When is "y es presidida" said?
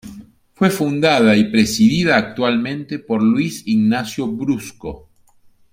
1.37-2.17